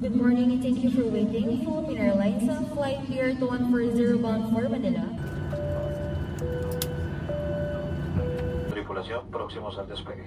[0.00, 1.64] Good morning and thank you for waiting.
[1.64, 5.02] Philippine Airlines, uh, flight here to 140 bound for Manila.
[8.70, 10.24] Tripulación, próximos al despegue.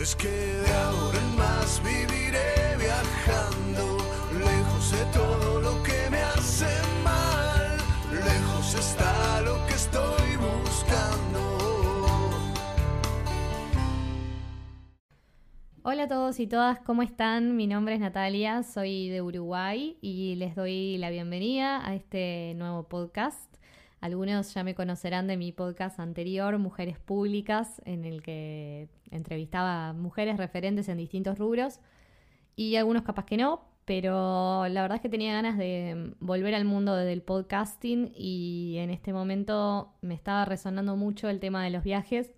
[0.00, 3.98] Es que de ahora en más viviré viajando,
[4.36, 5.55] lejos de todo
[15.88, 17.54] Hola a todos y todas, ¿cómo están?
[17.54, 22.88] Mi nombre es Natalia, soy de Uruguay y les doy la bienvenida a este nuevo
[22.88, 23.54] podcast.
[24.00, 30.38] Algunos ya me conocerán de mi podcast anterior, Mujeres Públicas, en el que entrevistaba mujeres
[30.38, 31.78] referentes en distintos rubros
[32.56, 36.64] y algunos capaz que no, pero la verdad es que tenía ganas de volver al
[36.64, 41.84] mundo del podcasting y en este momento me estaba resonando mucho el tema de los
[41.84, 42.32] viajes,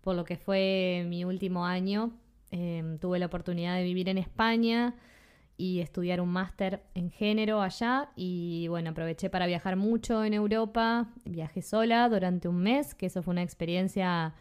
[0.00, 2.10] por lo que fue mi último año.
[2.50, 4.94] Eh, tuve la oportunidad de vivir en España
[5.56, 11.08] y estudiar un máster en género allá y bueno, aproveché para viajar mucho en Europa,
[11.24, 14.34] viajé sola durante un mes, que eso fue una experiencia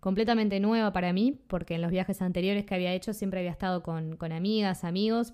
[0.00, 3.82] completamente nueva para mí, porque en los viajes anteriores que había hecho siempre había estado
[3.82, 5.32] con, con amigas, amigos,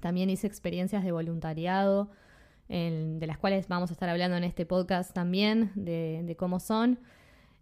[0.00, 2.10] también hice experiencias de voluntariado,
[2.68, 6.98] de las cuales vamos a estar hablando en este podcast también, de cómo son.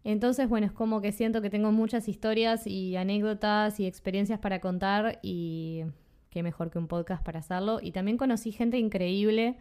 [0.04, 4.60] Entonces, bueno, es como que siento que tengo muchas historias y anécdotas y experiencias para
[4.60, 5.84] contar y
[6.30, 7.78] qué mejor que un podcast para hacerlo.
[7.80, 9.56] Y también conocí gente increíble,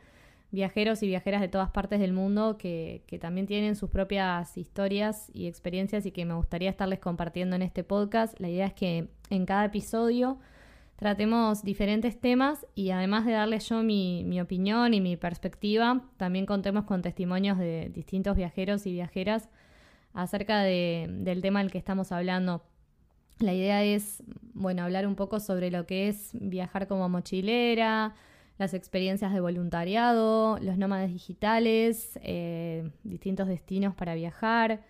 [0.49, 5.29] viajeros y viajeras de todas partes del mundo que, que, también tienen sus propias historias
[5.33, 8.39] y experiencias y que me gustaría estarles compartiendo en este podcast.
[8.39, 10.39] La idea es que en cada episodio
[10.95, 16.45] tratemos diferentes temas y además de darles yo mi, mi opinión y mi perspectiva, también
[16.45, 19.49] contemos con testimonios de distintos viajeros y viajeras
[20.13, 22.63] acerca de, del tema del que estamos hablando.
[23.39, 24.23] La idea es,
[24.53, 28.13] bueno, hablar un poco sobre lo que es viajar como mochilera,
[28.57, 34.83] las experiencias de voluntariado, los nómades digitales, eh, distintos destinos para viajar,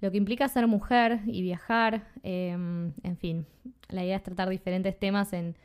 [0.00, 3.46] lo que implica ser mujer y viajar, eh, en fin,
[3.88, 5.56] la idea es tratar diferentes temas en,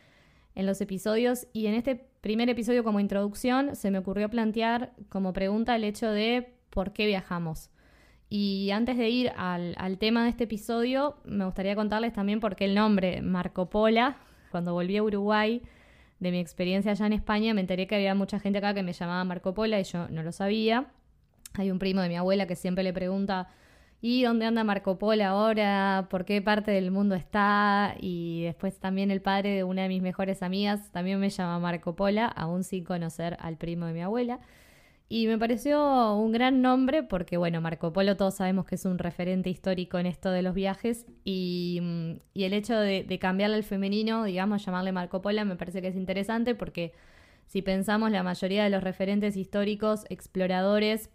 [0.56, 5.34] en los episodios y en este primer episodio como introducción se me ocurrió plantear como
[5.34, 7.70] pregunta el hecho de por qué viajamos.
[8.30, 12.66] Y antes de ir al, tema de este episodio, me gustaría contarles también por qué
[12.66, 14.18] el nombre Marco Pola.
[14.52, 15.64] Cuando volví a Uruguay,
[16.20, 18.94] de mi experiencia allá en España, me enteré que había mucha gente acá que me
[18.94, 20.92] llamaba Marco Pola y yo no lo sabía.
[21.56, 23.48] Hay un primo de mi abuela que siempre le pregunta,
[24.00, 26.08] ¿y dónde anda Marco Pola ahora?
[26.12, 27.96] ¿Por qué parte del mundo está?
[28.00, 31.96] Y después también el padre de una de mis mejores amigas también me llama Marco
[31.96, 34.40] Pola, aún sin conocer al primo de mi abuela.
[35.12, 39.00] Y me pareció un gran nombre porque, bueno, Marco Polo todos sabemos que es un
[39.00, 41.82] referente histórico en esto de los viajes y,
[42.36, 45.88] y el hecho de, de, cambiarle al femenino, digamos, llamarle Marco Polo, me parece que
[45.88, 46.94] es interesante porque
[47.48, 51.10] si pensamos la mayoría de los referentes históricos, exploradores,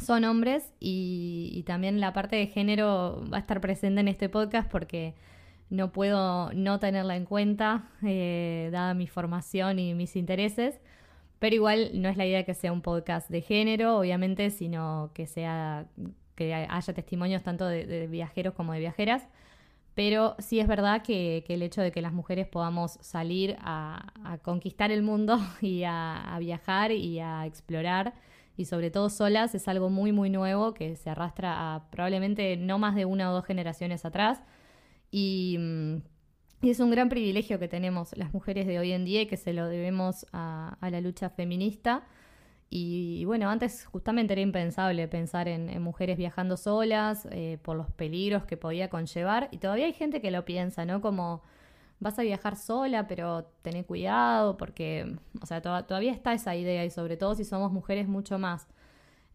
[0.00, 4.28] son hombres y, y también la parte de género va a estar presente en este
[4.28, 5.14] podcast porque
[5.68, 10.80] no puedo no tenerla en cuenta, eh, dada mi formación y mis intereses.
[11.40, 15.26] Pero igual no es la idea que sea un podcast de género, obviamente, sino que
[15.26, 15.88] sea
[16.36, 19.26] que haya testimonios tanto de, viajeros como de viajeras.
[19.94, 24.90] Pero sí es verdad que, el hecho de que las mujeres podamos salir a, conquistar
[24.92, 28.14] el mundo y a, a, viajar y a explorar,
[28.56, 32.78] y sobre todo solas, es algo muy, muy nuevo que se arrastra a probablemente no
[32.78, 34.42] más de una o dos generaciones atrás.
[35.10, 35.58] Y
[36.62, 39.38] y es un gran privilegio que tenemos las mujeres de hoy en día y que
[39.38, 42.04] se lo debemos a, la lucha feminista.
[42.68, 48.44] Y, bueno, antes justamente era impensable pensar en, mujeres viajando solas eh, por los peligros
[48.44, 49.48] que podía conllevar.
[49.50, 51.00] Y todavía hay gente que lo piensa, ¿no?
[51.00, 51.42] Como
[51.98, 56.84] vas a viajar sola, pero tené cuidado, porque, o sea, to todavía está esa idea
[56.84, 58.68] y sobre todo si somos mujeres mucho más.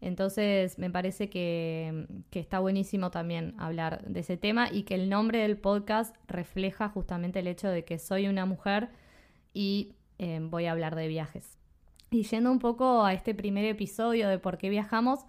[0.00, 5.08] Entonces me parece que, que, está buenísimo también hablar de ese tema y que el
[5.08, 8.90] nombre del podcast refleja justamente el hecho de que soy una mujer
[9.54, 11.56] y eh, voy a hablar de viajes.
[12.10, 15.20] Y yendo un poco a este primer episodio de por qué viajamos,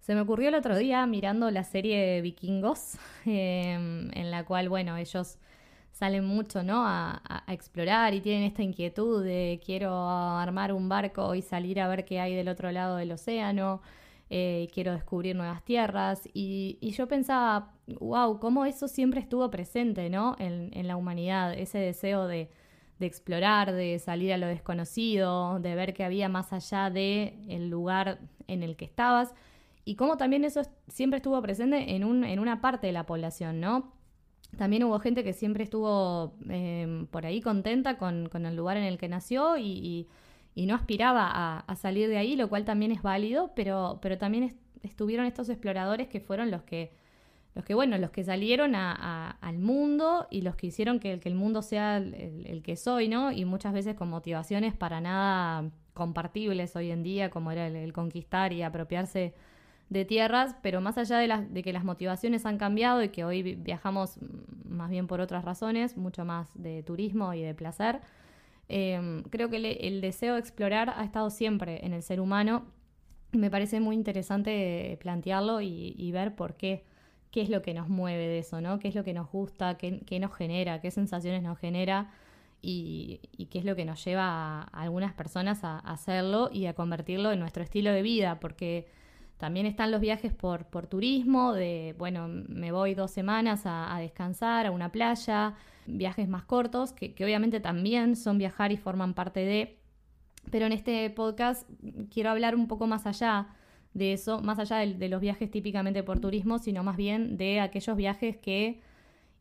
[0.00, 4.96] se me ocurrió el otro día mirando la serie Vikingos, eh, en la cual, bueno,
[4.96, 5.38] ellos
[5.90, 6.86] salen mucho, ¿no?
[6.86, 11.88] A, a, explorar y tienen esta inquietud de quiero armar un barco y salir a
[11.88, 13.80] ver qué hay del otro lado del océano
[14.30, 16.28] eh, quiero descubrir nuevas tierras.
[16.32, 20.36] Y, yo pensaba, wow, cómo eso siempre estuvo presente, ¿no?
[20.38, 22.50] En, la humanidad, ese deseo de,
[22.98, 27.68] de, explorar, de salir a lo desconocido, de ver qué había más allá del el
[27.70, 28.18] lugar
[28.48, 29.34] en el que estabas.
[29.84, 33.60] y cómo también eso siempre estuvo presente en, un, en una parte de la población,
[33.60, 33.92] ¿no?
[34.56, 38.98] También hubo gente que siempre estuvo em, por ahí contenta con, el lugar en el
[38.98, 40.08] que nació y,
[40.56, 45.26] no aspiraba a, salir de ahí, lo cual también es válido, pero, pero también estuvieron
[45.26, 46.92] estos exploradores que fueron los que,
[47.54, 51.62] los que bueno, los que salieron al mundo y los que hicieron que, el mundo
[51.62, 53.32] sea el, que soy, ¿no?
[53.32, 58.52] Y muchas veces con motivaciones para nada compartibles hoy en día, como era el conquistar
[58.52, 59.34] y apropiarse
[59.90, 63.42] de tierras, pero más allá de, de, que las motivaciones han cambiado y que hoy
[63.42, 64.18] viajamos
[64.64, 68.00] más bien por otras razones, mucho más de turismo y de placer,
[68.68, 72.66] em, creo que el deseo de explorar ha estado siempre en el ser humano.
[73.32, 76.84] Me parece muy interesante plantearlo y, ver por qué,
[77.30, 78.78] qué es lo que nos mueve de eso, ¿no?
[78.78, 82.10] qué es lo que nos gusta, qué, nos genera, qué sensaciones nos genera.
[82.62, 83.20] Y,
[83.50, 87.40] qué es lo que nos lleva a, algunas personas a hacerlo y a convertirlo en
[87.40, 88.86] nuestro estilo de vida, porque
[89.38, 94.66] también están los viajes por, por turismo, de, bueno, me voy dos semanas a, descansar
[94.66, 95.54] a una playa,
[95.86, 99.78] viajes más cortos, que, obviamente también son viajar y forman parte de,
[100.50, 101.68] pero en este podcast
[102.10, 103.48] quiero hablar un poco más allá
[103.92, 107.96] de eso, más allá de, los viajes típicamente por turismo, sino más bien de aquellos
[107.96, 108.80] viajes que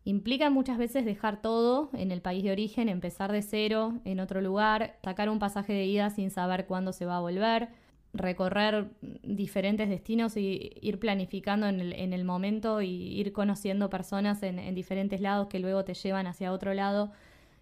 [0.06, 4.42] implican muchas veces dejar todo en el país de origen, empezar de cero en otro
[4.42, 7.70] lugar, sacar un pasaje de ida sin saber cuándo se va a volver,
[8.14, 8.92] recorrer
[9.24, 14.74] diferentes destinos y ir planificando en el, en el momento y ir conociendo personas en,
[14.76, 17.12] diferentes lados que luego te llevan hacia otro lado.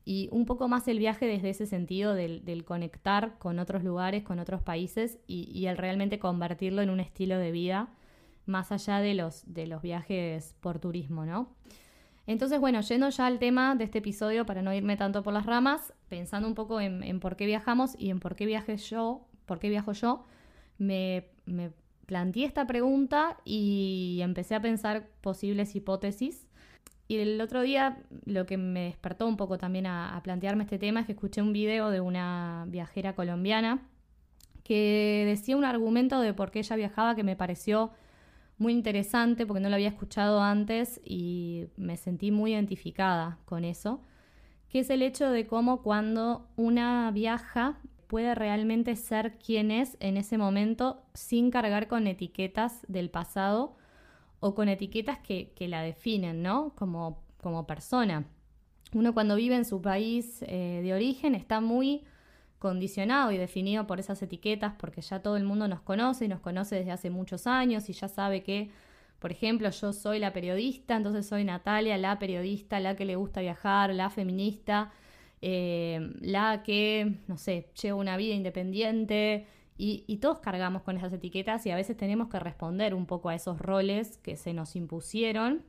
[0.03, 4.39] Y un poco más el viaje desde ese sentido del, conectar con otros lugares, con
[4.39, 7.89] otros países y, el realmente convertirlo en un estilo de vida
[8.45, 11.55] más allá de los, de los viajes por turismo, ¿no?
[12.27, 15.45] Entonces, bueno, yendo ya al tema de este episodio para no irme tanto por las
[15.45, 19.27] ramas, pensando un poco en, en por qué viajamos y en por qué viaje yo,
[19.45, 20.25] por qué viajo yo,
[20.81, 21.71] me,
[22.05, 26.47] planteé esta pregunta y empecé a pensar posibles hipótesis.
[27.07, 31.01] Y el otro día lo que me despertó un poco también a, plantearme este tema
[31.01, 33.81] es que escuché un video de una viajera colombiana
[34.63, 37.91] que decía un argumento de por qué ella viajaba que me pareció
[38.57, 44.01] muy interesante porque no lo había escuchado antes y me sentí muy identificada con eso,
[44.69, 47.79] que es el hecho de cómo cuando una viaja
[48.11, 53.77] puede realmente ser quien es en ese momento sin cargar con etiquetas del pasado
[54.41, 56.73] o con etiquetas que, la definen, ¿no?
[56.75, 58.25] Como, como, persona.
[58.93, 62.03] Uno cuando vive en su país eh, de origen está muy
[62.59, 66.41] condicionado y definido por esas etiquetas porque ya todo el mundo nos conoce y nos
[66.41, 68.71] conoce desde hace muchos años y ya sabe que,
[69.19, 73.39] por ejemplo, yo soy la periodista, entonces soy Natalia, la periodista, la que le gusta
[73.39, 74.91] viajar, la feminista,
[75.41, 79.47] eh, la que, no sé, lleva una vida independiente
[79.83, 83.35] y, todos cargamos con esas etiquetas y a veces tenemos que responder un poco a
[83.35, 85.63] esos roles que se nos impusieron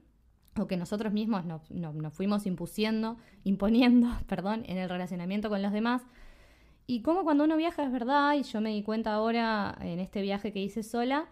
[0.59, 1.63] o que nosotros mismos nos,
[2.13, 6.03] fuimos impusiendo, imponiendo, perdón, en el relacionamiento con los demás.
[6.87, 10.21] Y como cuando uno viaja es verdad, y yo me di cuenta ahora en este
[10.21, 11.29] viaje que hice sola,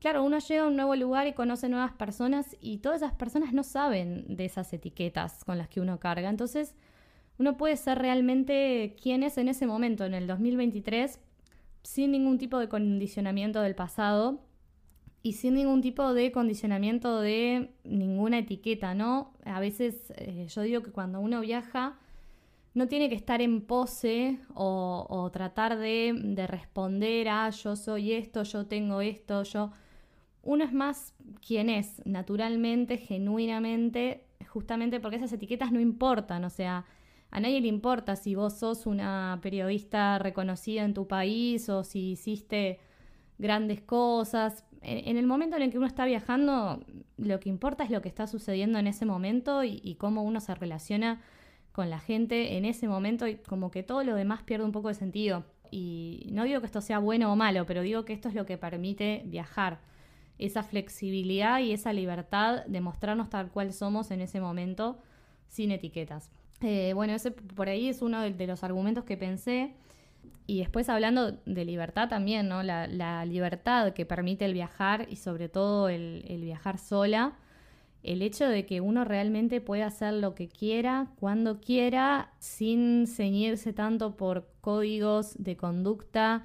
[0.00, 3.52] claro, uno llega a un nuevo lugar y conoce nuevas personas y todas esas personas
[3.52, 6.30] no saben de esas etiquetas con las que uno carga.
[6.30, 6.74] Entonces,
[7.38, 11.20] uno puede ser realmente quien es en ese momento, en el 2023,
[11.82, 14.40] sin ningún tipo de condicionamiento del pasado
[15.22, 19.32] y sin ningún tipo de condicionamiento de ninguna etiqueta, ¿no?
[19.44, 21.98] A veces eh, yo digo que cuando uno viaja
[22.74, 28.42] no tiene que estar en pose o, tratar de, de, responder a yo soy esto,
[28.42, 29.72] yo tengo esto, yo...
[30.42, 31.14] Uno es más
[31.46, 36.84] quien es, naturalmente, genuinamente, justamente porque esas etiquetas no importan, o sea,
[37.34, 42.12] a nadie le importa si vos sos una periodista reconocida en tu país o si
[42.12, 42.78] hiciste
[43.38, 44.64] grandes cosas.
[44.82, 46.84] En, el momento en el que uno está viajando,
[47.16, 50.54] lo que importa es lo que está sucediendo en ese momento y, cómo uno se
[50.54, 51.22] relaciona
[51.72, 54.86] con la gente en ese momento y como que todo lo demás pierde un poco
[54.86, 55.44] de sentido.
[55.72, 58.46] Y no digo que esto sea bueno o malo, pero digo que esto es lo
[58.46, 59.80] que permite viajar.
[60.38, 65.00] Esa flexibilidad y esa libertad de mostrarnos tal cual somos en ese momento
[65.48, 66.30] sin etiquetas.
[66.64, 69.74] Eh, bueno, ese por ahí es uno de, los argumentos que pensé.
[70.46, 72.62] Y después hablando de libertad también, ¿no?
[72.62, 77.34] La, libertad que permite el viajar y sobre todo el, viajar sola.
[78.02, 83.72] El hecho de que uno realmente puede hacer lo que quiera, cuando quiera, sin ceñirse
[83.72, 86.44] tanto por códigos de conducta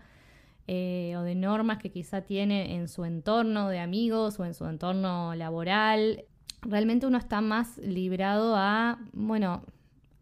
[0.68, 4.66] eh, o de normas que quizá tiene en su entorno de amigos o en su
[4.68, 6.24] entorno laboral.
[6.62, 9.64] Realmente uno está más librado a, bueno,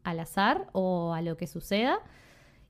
[0.07, 1.99] al azar o a lo que suceda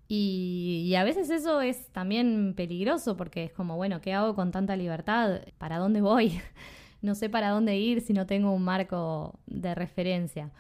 [0.07, 4.75] Y, a veces eso es también peligroso porque es como, bueno, ¿qué hago con tanta
[4.75, 5.41] libertad?
[5.57, 6.39] ¿Para dónde voy?
[7.01, 10.51] no sé para dónde ir si no tengo un marco de referencia.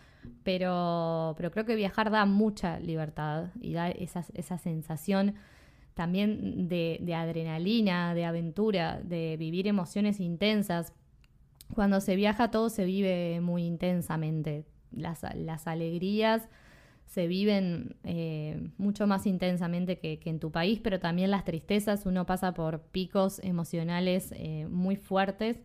[0.43, 5.35] Pero, pero creo que viajar da mucha libertad y da esa, esa sensación
[5.93, 10.93] también de, de, adrenalina, de aventura, de vivir emociones intensas.
[11.73, 14.65] Cuando se viaja todo se vive muy intensamente.
[14.91, 16.49] Las, las alegrías
[17.07, 22.25] se viven eh, mucho más intensamente que, en tu país, pero también las tristezas, uno
[22.25, 25.59] pasa por picos emocionales eh, muy fuertes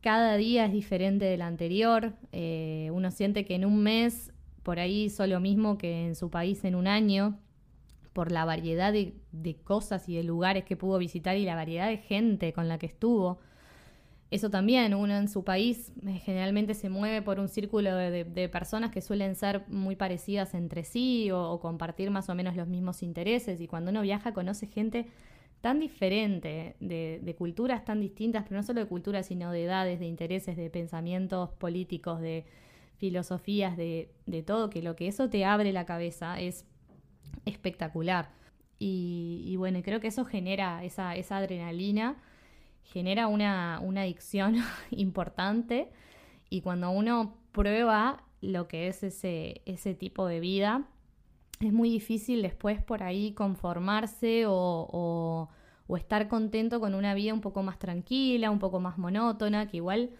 [0.00, 2.14] cada día es diferente del anterior.
[2.32, 6.30] Eh, uno siente que en un mes por ahí hizo lo mismo que en su
[6.30, 7.38] país en un año,
[8.12, 9.14] por la variedad de,
[9.62, 12.86] cosas y de lugares que pudo visitar y la variedad de gente con la que
[12.86, 13.40] estuvo.
[14.30, 18.92] Eso también, uno en su país eh, generalmente se mueve por un círculo de, personas
[18.92, 23.60] que suelen ser muy parecidas entre sí o, compartir más o menos los mismos intereses
[23.60, 25.08] y cuando uno viaja conoce gente
[25.60, 30.06] tan diferente, de, culturas tan distintas, pero no solo de culturas, sino de edades, de
[30.06, 32.46] intereses, de pensamientos políticos, de
[32.98, 34.10] filosofías, de,
[34.46, 36.64] todo, que lo que eso te abre la cabeza es
[37.44, 38.30] espectacular.
[38.78, 42.16] Y, bueno, creo que eso genera esa, esa adrenalina,
[42.82, 44.56] genera una, una adicción
[44.90, 45.90] importante
[46.48, 50.86] y cuando uno prueba lo que es ese, ese tipo de vida,
[51.60, 55.48] es muy difícil después por ahí conformarse o,
[55.96, 60.10] estar contento con una vida un poco más tranquila, un poco más monótona, que igual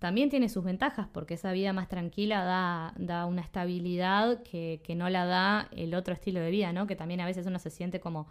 [0.00, 4.96] también tiene sus ventajas, porque esa vida más tranquila da, da una estabilidad que, que,
[4.96, 6.88] no la da el otro estilo de vida, ¿no?
[6.88, 8.26] Que también a veces uno se siente como,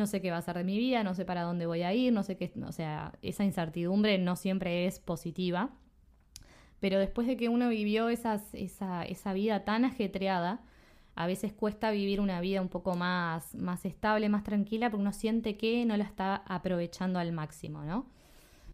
[0.00, 1.94] no sé qué va a ser de mi vida, no sé para dónde voy a
[1.94, 5.70] ir, no sé qué, o sea, esa incertidumbre no siempre es positiva.
[6.80, 10.62] Pero después de que uno vivió esa, esa vida tan ajetreada,
[11.14, 15.12] a veces cuesta vivir una vida un poco más, más estable, más tranquila, porque uno
[15.12, 18.06] siente que no la está aprovechando al máximo, ¿no?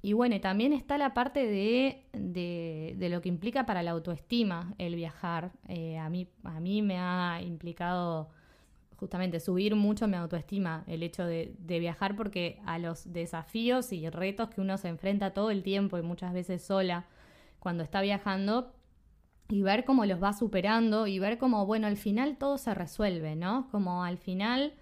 [0.02, 4.94] Y bueno, también está la parte de, de, lo que implica para la autoestima el
[4.94, 5.50] viajar.
[5.66, 8.30] Eh, a, mí, a mí me ha implicado
[8.96, 14.08] justamente subir mucho mi autoestima el hecho de, de, viajar porque a los desafíos y
[14.08, 17.06] retos que uno se enfrenta todo el tiempo y muchas veces sola
[17.58, 18.72] cuando está viajando,
[19.48, 23.36] y ver cómo los va superando y ver cómo, bueno, al final todo se resuelve,
[23.36, 23.68] ¿no?
[23.70, 24.74] Como al final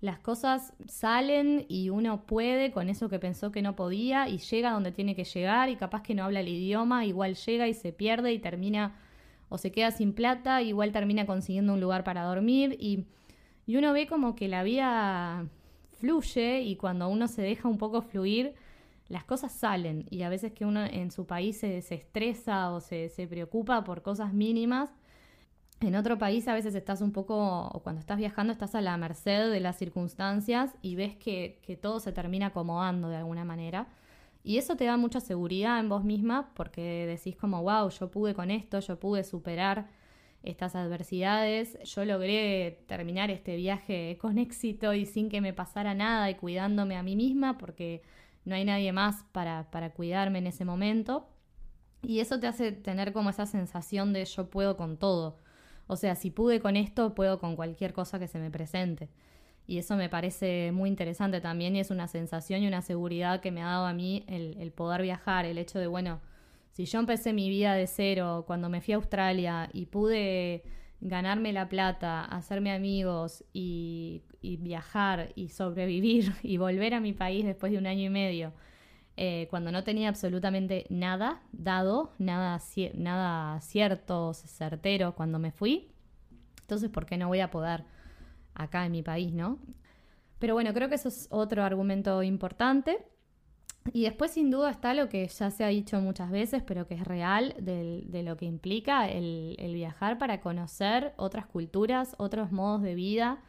[0.00, 4.70] las cosas salen y uno puede con eso que pensó que no podía y llega
[4.70, 7.92] donde tiene que llegar y capaz que no habla el idioma, igual llega y se
[7.92, 8.94] pierde y termina
[9.48, 13.04] o se queda sin plata, igual termina consiguiendo un lugar para dormir y,
[13.66, 15.46] y uno ve como que la vida
[15.98, 18.54] fluye y cuando uno se deja un poco fluir,
[19.08, 23.10] las cosas salen y a veces que uno en su país se, estresa o se,
[23.28, 24.90] preocupa por cosas mínimas,
[25.80, 28.96] en otro país a veces estás un poco, o cuando estás viajando estás a la
[28.96, 33.86] merced de las circunstancias y ves que, que todo se termina acomodando de alguna manera.
[34.42, 38.32] Y eso te da mucha seguridad en vos misma porque decís como, wow, yo pude
[38.32, 39.88] con esto, yo pude superar
[40.46, 46.30] estas adversidades, yo logré terminar este viaje con éxito y sin que me pasara nada
[46.30, 48.02] y cuidándome a mí misma porque
[48.44, 51.28] no hay nadie más para, para cuidarme en ese momento.
[52.02, 55.38] Y eso te hace tener como esa sensación de yo puedo con todo.
[55.88, 59.08] O sea, si pude con esto, puedo con cualquier cosa que se me presente.
[59.66, 63.50] Y eso me parece muy interesante también y es una sensación y una seguridad que
[63.50, 66.20] me ha dado a mí el, el poder viajar, el hecho de, bueno,
[66.76, 70.62] si yo empecé mi vida de cero cuando me fui a Australia y pude
[71.00, 77.72] ganarme la plata, hacerme amigos y, viajar y sobrevivir y volver a mi país después
[77.72, 78.52] de un año y medio,
[79.16, 82.60] eh, cuando no tenía absolutamente nada dado, nada,
[82.92, 85.94] nada cierto, certero cuando me fui,
[86.60, 87.84] entonces ¿por qué no voy a poder
[88.52, 89.58] acá en mi país, no?
[90.38, 92.98] Pero bueno, creo que eso es otro argumento importante.
[93.92, 96.94] Y después sin duda está lo que ya se ha dicho muchas veces, pero que
[96.94, 102.94] es real, de, lo que implica el, viajar para conocer otras culturas, otros modos de
[102.94, 103.42] vida,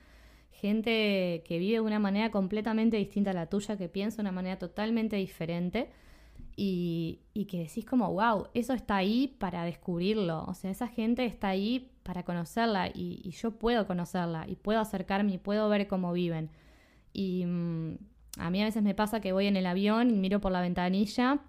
[0.51, 4.31] gente que vive de una manera completamente distinta a la tuya, que piensa de una
[4.31, 5.89] manera totalmente diferente.
[6.59, 11.49] Y, que decís como, wow, eso está ahí para descubrirlo, o sea, esa gente está
[11.49, 16.11] ahí para conocerla y, y yo puedo conocerla y puedo acercarme y puedo ver cómo
[16.13, 16.49] viven.
[17.13, 17.97] Y mm,
[18.37, 20.61] a mí a veces me pasa que voy en el avión y miro por la
[20.61, 21.39] ventanilla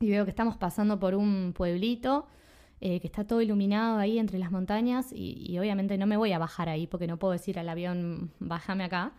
[0.00, 2.26] y veo que estamos pasando por un pueblito
[2.80, 6.38] eh, que está todo iluminado ahí entre las montañas y, obviamente no me voy a
[6.38, 9.12] bajar ahí porque no puedo decir al avión bájame acá,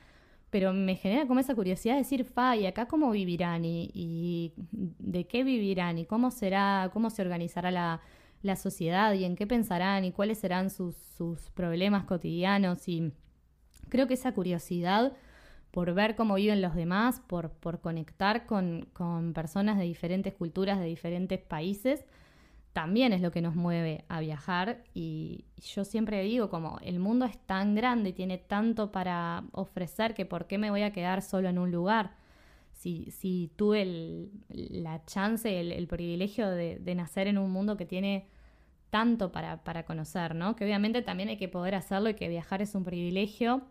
[0.50, 3.63] pero me genera como esa curiosidad de decir, fa, ¿y acá cómo vivirán?
[3.66, 5.98] ¿Y, de qué vivirán?
[5.98, 8.01] ¿Y cómo será, cómo se organizará la,
[8.44, 9.13] la sociedad?
[9.13, 10.06] ¿Y en qué pensarán?
[10.06, 12.88] ¿Y cuáles serán sus, sus problemas cotidianos?
[12.88, 13.12] Y
[13.89, 15.13] Creo que esa curiosidad
[15.77, 20.79] por ver cómo viven los demás, por, por conectar con, con personas de diferentes culturas,
[20.79, 22.03] de diferentes países,
[22.74, 27.25] también es lo que nos mueve a viajar y yo siempre digo como el mundo
[27.25, 31.48] es tan grande, tiene tanto para ofrecer que por qué me voy a quedar solo
[31.48, 32.15] en un lugar.
[32.72, 38.25] Si, si tuve la chance, el, privilegio de, nacer en un mundo que tiene
[38.89, 40.55] tanto para, para conocer, ¿no?
[40.55, 43.62] Que obviamente también hay que poder hacerlo y que viajar es un privilegio,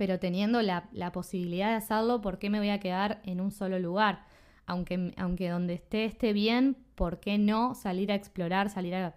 [0.00, 3.50] pero teniendo la, la posibilidad de hacerlo, ¿por qué me voy a quedar en un
[3.50, 4.24] solo lugar?
[4.64, 9.14] Aunque, aunque donde esté esté bien, ¿por qué no salir a explorar, salir a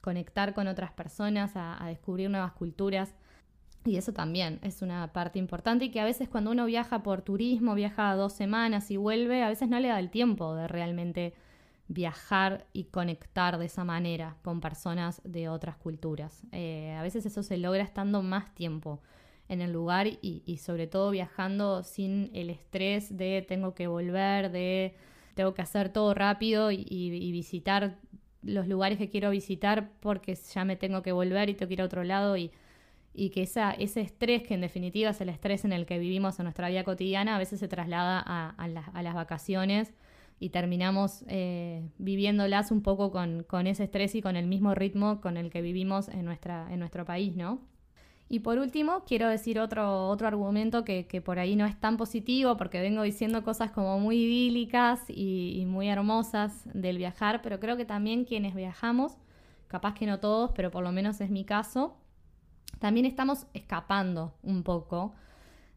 [0.00, 3.14] conectar con otras personas, a, descubrir nuevas culturas?
[3.84, 7.20] Y eso también es una parte importante y que a veces cuando uno viaja por
[7.20, 11.34] turismo, viaja dos semanas y vuelve, a veces no le da el tiempo de realmente
[11.88, 16.44] viajar y conectar de esa manera con personas de otras culturas.
[16.50, 19.02] Eh, a veces eso se logra estando más tiempo
[19.48, 24.50] en el lugar y, y, sobre todo viajando sin el estrés de tengo que volver,
[24.50, 24.94] de
[25.34, 27.96] tengo que hacer todo rápido y, visitar
[28.42, 31.82] los lugares que quiero visitar porque ya me tengo que volver y tengo que ir
[31.82, 32.50] a otro lado y,
[33.30, 36.44] que esa, ese estrés, que en definitiva es el estrés en el que vivimos en
[36.44, 39.92] nuestra vida cotidiana, a veces se traslada a, las vacaciones
[40.40, 45.20] y terminamos eh, viviéndolas un poco con, con, ese estrés y con el mismo ritmo
[45.20, 47.60] con el que vivimos en, nuestra, en nuestro país, ¿no?
[48.28, 52.56] Y por último, quiero decir otro, otro argumento que, por ahí no es tan positivo,
[52.56, 57.84] porque vengo diciendo cosas como muy idílicas y, muy hermosas del viajar, pero creo que
[57.84, 59.18] también quienes viajamos,
[59.68, 61.96] capaz que no todos, pero por lo menos es mi caso,
[62.78, 65.14] también estamos escapando un poco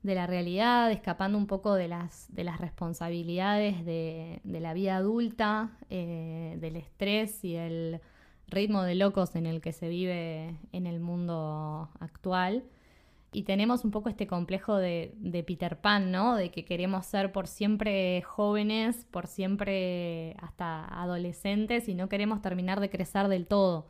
[0.03, 5.77] de la realidad, escapando un poco de las, de las responsabilidades de, la vida adulta,
[5.89, 7.99] eh, del estrés y el
[8.47, 12.63] ritmo de locos en el que se vive en el mundo actual.
[13.33, 15.13] Y tenemos un poco este complejo de,
[15.45, 16.35] Peter Pan, ¿no?
[16.35, 22.79] De que queremos ser por siempre jóvenes, por siempre hasta adolescentes y no queremos terminar
[22.79, 23.87] de crecer del todo.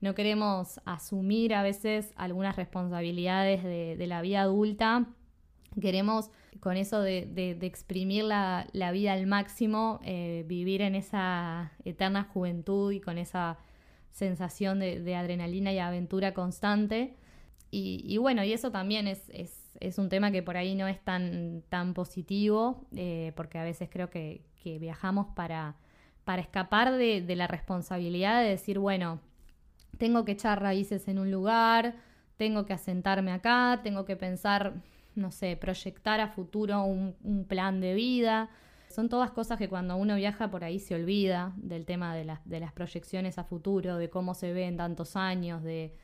[0.00, 5.06] No queremos asumir a veces algunas responsabilidades de, la vida adulta.
[5.80, 12.90] Queremos con eso de, exprimir la, vida al máximo, eh, vivir en esa eterna juventud
[12.90, 13.58] y con esa
[14.12, 17.16] sensación de, adrenalina y aventura constante.
[17.74, 21.62] Y, bueno, y eso también es, es, un tema que por ahí no es tan,
[21.70, 25.74] tan positivo, eh, porque a veces creo que, viajamos para,
[26.24, 29.20] para escapar de, la responsabilidad de decir, bueno,
[29.98, 31.96] tengo que echar raíces en un lugar,
[32.36, 34.74] tengo que asentarme acá, tengo que pensar,
[35.14, 38.50] no sé, proyectar a futuro un, un plan de vida.
[38.92, 42.60] Son todas cosas que cuando uno viaja por ahí se olvida del tema de, de
[42.60, 45.94] las proyecciones a futuro, de cómo se ve en tantos años, de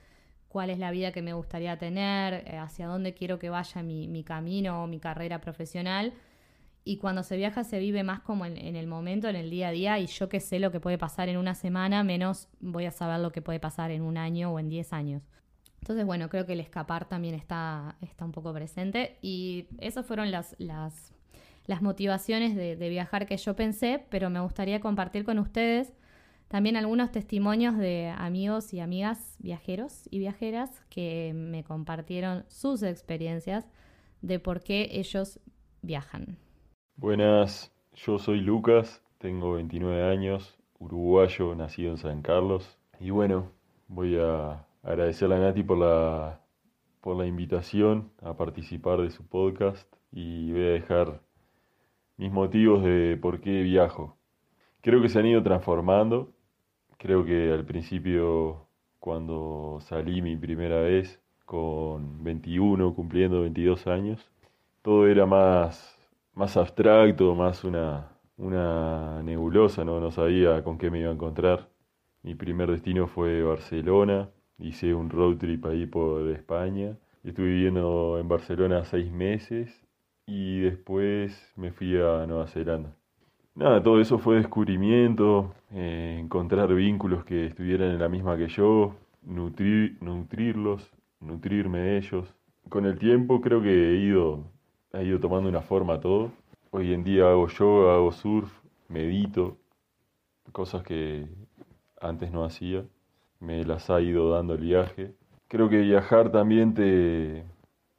[0.49, 4.25] cuál es la vida que me gustaría tener, eh, hacia dónde quiero que vaya mi,
[4.25, 6.15] camino o mi carrera profesional.
[6.85, 9.73] Y cuando se viaja se vive más como en, el momento, en el día a
[9.73, 12.91] día, y yo que sé lo que puede pasar en una semana, menos voy a
[12.91, 15.23] saber lo que puede pasar en un año o en diez años.
[15.81, 19.19] Entonces, bueno, creo que el escapar también está, está un poco presente.
[19.21, 21.13] Y esas fueron las, las
[21.69, 25.93] las motivaciones de, viajar que yo pensé, pero me gustaría compartir con ustedes
[26.49, 33.69] también algunos testimonios de amigos y amigas viajeros y viajeras que me compartieron sus experiencias
[34.23, 35.41] de por qué ellos
[35.83, 36.39] viajan.
[36.97, 42.79] Buenas, yo soy Lucas, tengo 29 años, uruguayo, nacido en San Carlos.
[42.99, 43.53] Y bueno,
[43.89, 46.41] voy a agradecerle a Nati por la,
[47.03, 51.28] por la invitación a participar de su podcast y voy a dejar
[52.19, 54.19] mis motivos de por qué viajo.
[54.83, 56.33] Creo que se han ido transformando.
[56.99, 58.69] Creo que al principio,
[59.01, 64.31] cuando salí mi primera vez, con 21, cumpliendo 22 años,
[64.83, 65.97] todo era más,
[66.35, 70.01] más abstracto, más una, una nebulosa, ¿no?
[70.01, 71.69] no sabía con qué me iba a encontrar.
[72.23, 76.97] Mi primer destino fue Barcelona, hice un road trip ahí por España.
[77.25, 79.88] Estuve viviendo en Barcelona seis meses
[80.29, 82.95] y después me fui a Nueva Zelanda.
[83.55, 88.95] Nada, todo eso fue descubrimiento, eh, encontrar vínculos que estuvieran en la misma que yo,
[89.23, 92.35] nutrir, nutrirlos, nutrirme de ellos.
[92.69, 94.45] Con el tiempo creo que he ido,
[94.93, 96.31] ha ido tomando una forma todo.
[96.71, 98.53] Hoy en día hago yoga, hago surf,
[98.89, 99.57] medito,
[100.53, 101.27] cosas que
[102.03, 102.85] antes no hacía.
[103.41, 105.15] Me las ha ido dando el viaje.
[105.49, 107.45] Creo que viajar también te,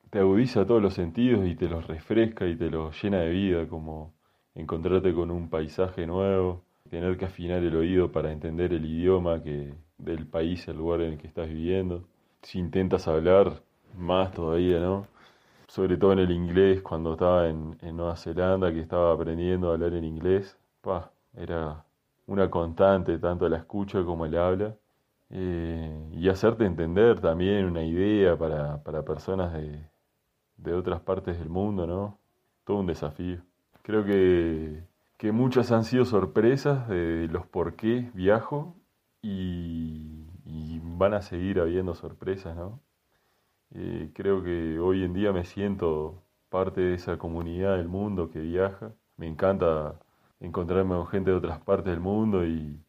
[0.10, 3.68] te agudiza todos los sentidos y te los refresca y te los llena de vida,
[3.68, 4.14] como
[4.56, 9.74] encontrarte con un paisaje nuevo, tener que afinar el oído para entender el idioma que,
[9.98, 12.04] del país, el lugar en el que estás viviendo.
[12.42, 13.62] Si intentas hablar,
[13.98, 15.08] más todavía, ¿no?
[15.70, 19.94] sobre todo en el inglés, cuando estaba en, Nueva Zelanda, que estaba aprendiendo a hablar
[19.94, 21.86] en inglés, pa, era
[22.28, 24.76] una constante, tanto la escucha como el habla.
[25.32, 29.80] Eh, y hacerte entender también una idea para, para personas de,
[30.64, 32.20] de otras partes del mundo, ¿no?
[32.64, 33.42] Todo un desafío.
[33.84, 34.84] Creo que,
[35.18, 38.76] que muchas han sido sorpresas de los por qué viajo
[39.22, 40.26] y,
[40.98, 42.82] van a seguir habiendo sorpresas, ¿no?
[43.72, 48.40] Eh, creo que hoy en día me siento parte de esa comunidad del mundo que
[48.40, 48.92] viaja.
[49.18, 50.00] Me encanta
[50.42, 52.82] encontrarme con gente de otras partes del mundo y,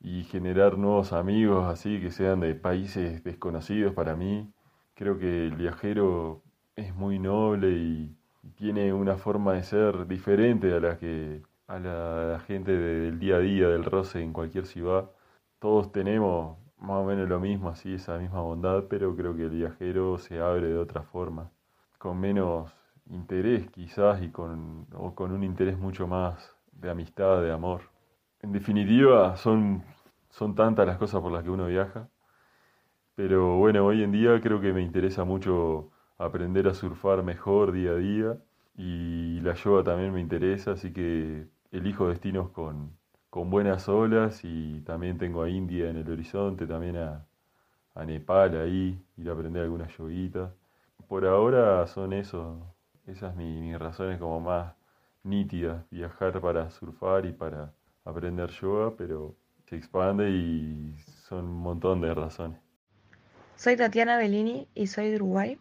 [0.00, 4.50] y generar nuevos amigos así que sean de países desconocidos para mí.
[4.94, 6.42] Creo que el viajero
[6.78, 8.16] es muy noble y
[8.56, 13.36] tiene una forma de ser diferente a la que a la, la gente del día
[13.36, 15.10] a día, del roce en cualquier ciudad.
[15.58, 19.50] Todos tenemos más o menos lo mismo, así, esa misma bondad, pero creo que el
[19.50, 21.50] viajero se abre de otra forma,
[21.98, 22.72] con menos
[23.10, 27.82] interés quizás y con, o con un interés mucho más de amistad, de amor.
[28.40, 29.82] En definitiva, son,
[30.30, 32.08] son tantas las cosas por las que uno viaja,
[33.16, 37.92] pero bueno, hoy en día creo que me interesa mucho aprender a surfar mejor día
[37.92, 38.38] a día
[38.76, 42.96] y la yoga también me interesa, así que elijo destinos con,
[43.30, 47.26] con buenas olas y también tengo a India en el horizonte, también a,
[47.94, 50.50] a Nepal ahí, ir a aprender algunas yoguitas.
[51.08, 52.74] Por ahora son eso,
[53.06, 54.74] esas mis, mis razones como más
[55.22, 57.72] nítidas, viajar para surfar y para
[58.04, 60.96] aprender yoga, pero se expande y
[61.28, 62.60] son un montón de razones.
[63.56, 65.58] Soy Tatiana Bellini y soy de Uruguay.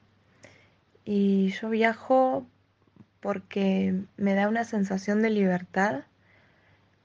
[1.09, 2.45] Y yo viajo
[3.21, 6.03] porque me da una sensación de libertad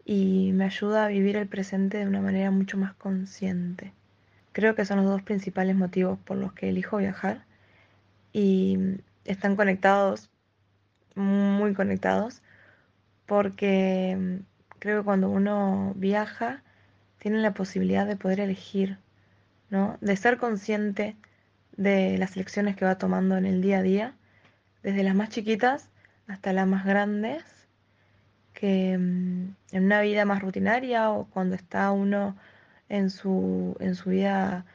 [0.04, 3.92] y me ayuda a vivir el presente de una manera mucho más consciente.
[4.50, 7.44] Creo que son los dos principales motivos por los que elijo viajar
[8.32, 8.76] y
[9.24, 10.30] están conectados,
[11.14, 12.42] muy conectados,
[13.24, 14.40] porque
[14.80, 16.64] creo que cuando uno viaja
[17.20, 18.98] tiene la posibilidad de poder elegir,
[19.70, 19.96] ¿no?
[20.00, 21.14] De ser consciente
[21.82, 24.14] de las elecciones que va tomando en el día a día,
[24.82, 25.88] desde las más chiquitas
[26.26, 27.42] hasta las más grandes,
[28.52, 32.36] que en una vida más rutinaria o cuando está uno
[32.88, 34.66] en su, en su vida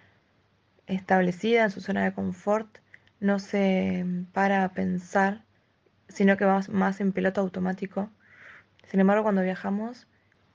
[0.87, 2.79] establecida, en su zona de confort,
[3.19, 5.43] no se para a pensar,
[6.09, 8.09] sino que va más en piloto automático.
[8.87, 10.07] Sin embargo, cuando viajamos,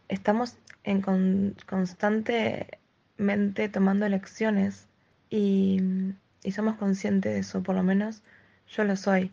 [0.08, 4.88] estamos en con, constantemente tomando elecciones
[5.30, 5.80] y,
[6.42, 8.22] y somos conscientes de eso, por lo menos
[8.68, 9.32] yo lo soy.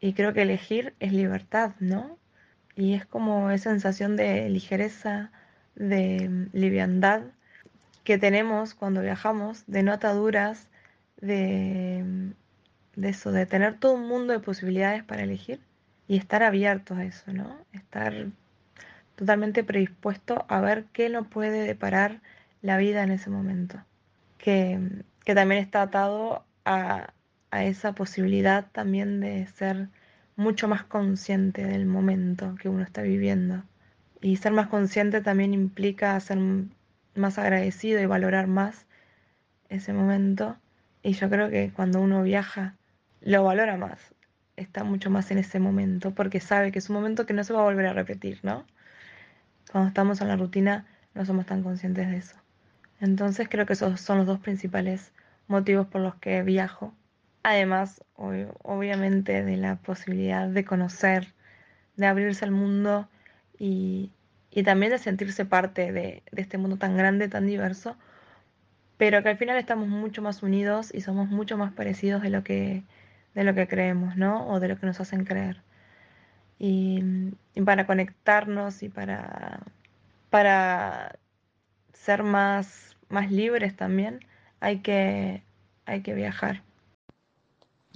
[0.00, 2.18] Y creo que elegir es libertad, ¿no?
[2.76, 5.30] Y es como esa sensación de ligereza,
[5.74, 7.22] de liviandad
[8.04, 10.68] que tenemos cuando viajamos, de no ataduras,
[11.20, 12.32] de,
[12.96, 15.60] de eso, de tener todo un mundo de posibilidades para elegir
[16.08, 17.58] y estar abiertos a eso, ¿no?
[17.72, 18.28] Estar
[19.16, 22.20] totalmente predispuesto a ver qué nos puede deparar
[22.62, 23.84] la vida en ese momento.
[24.38, 24.80] Que,
[25.24, 27.12] que también está atado a,
[27.50, 29.88] a esa posibilidad también de ser
[30.36, 33.62] mucho más consciente del momento que uno está viviendo.
[34.22, 36.38] Y ser más consciente también implica ser
[37.14, 38.86] más agradecido y valorar más
[39.68, 40.56] ese momento.
[41.02, 42.76] Y yo creo que cuando uno viaja,
[43.20, 44.14] lo valora más.
[44.56, 47.52] Está mucho más en ese momento porque sabe que es un momento que no se
[47.52, 48.66] va a volver a repetir, ¿no?
[49.72, 52.39] Cuando estamos en la rutina no somos tan conscientes de eso.
[53.00, 55.12] Entonces creo que esos son los dos principales
[55.48, 56.94] motivos por los que viajo
[57.42, 61.32] Además, obviamente, de la posibilidad de conocer,
[61.96, 63.08] de abrirse al mundo
[63.58, 64.12] y,
[64.50, 67.96] y también de sentirse parte de, de, este mundo tan grande, tan diverso,
[68.98, 72.44] pero que al final estamos mucho más unidos y somos mucho más parecidos de lo
[72.44, 72.84] que,
[73.34, 74.46] de lo que creemos, ¿no?
[74.48, 75.62] O de lo que nos hacen creer.
[76.58, 77.02] Y,
[77.54, 79.60] y para conectarnos y para,
[80.30, 81.18] para
[82.00, 84.20] ser más, más libres también,
[84.60, 85.42] hay que,
[85.84, 86.62] hay que viajar.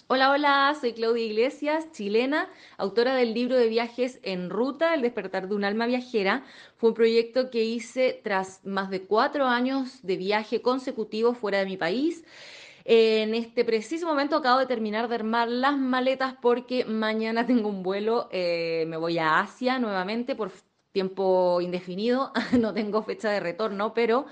[0.06, 5.48] Hola, hola, soy Claudia Iglesias, chilena, autora del libro de viajes En Ruta, El despertar
[5.48, 6.44] de un alma viajera.
[6.76, 11.64] Fue un proyecto que hice tras más de cuatro años de viaje consecutivo fuera de
[11.64, 12.24] mi país.
[12.84, 17.82] En este preciso momento acabo de terminar de armar las maletas porque mañana tengo un
[17.82, 20.50] vuelo, eh, me voy a Asia nuevamente por
[20.94, 24.26] tiempo indefinido, no tengo fecha de retorno, pero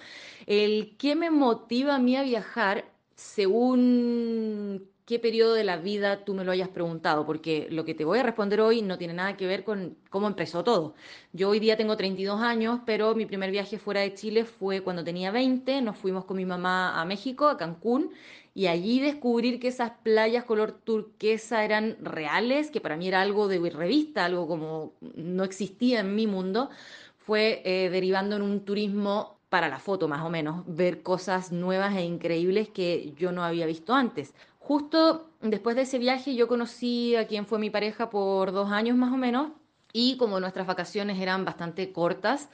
[0.47, 6.35] el que me motiva a mí a viajar, según qué periodo de la vida tú
[6.35, 9.37] me lo hayas preguntado, porque lo que te voy a responder hoy no tiene nada
[9.37, 10.95] que ver con cómo empezó todo.
[11.33, 15.03] Yo hoy día tengo 32 años, pero mi primer viaje fuera de Chile fue cuando
[15.05, 18.13] tenía 20, nos fuimos con mi mamá a México, a Cancún,
[18.55, 23.49] y allí descubrir que esas playas color turquesa eran reales, que para mí era algo
[23.49, 26.69] de revista, algo como no existía en mi mundo,
[27.17, 31.95] fue eh, derivando en un turismo para la foto más o menos, ver cosas nuevas
[31.97, 34.35] e increíbles que yo no había visto antes.
[34.59, 38.97] Justo después de ese viaje yo conocí a quien fue mi pareja por dos años
[38.97, 39.53] más o menos
[39.93, 42.49] y como nuestras vacaciones eran bastante cortas,